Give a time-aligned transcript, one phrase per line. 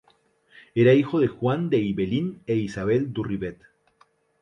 [0.73, 3.59] Era hijo de Juan de Ibelín e Isabel du Rivet.